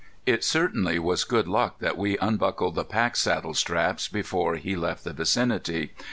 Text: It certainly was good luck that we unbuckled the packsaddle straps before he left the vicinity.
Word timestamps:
It 0.25 0.43
certainly 0.43 0.97
was 0.97 1.23
good 1.25 1.47
luck 1.47 1.77
that 1.77 1.95
we 1.95 2.17
unbuckled 2.17 2.73
the 2.73 2.83
packsaddle 2.83 3.53
straps 3.55 4.07
before 4.07 4.55
he 4.55 4.75
left 4.75 5.03
the 5.03 5.13
vicinity. 5.13 5.91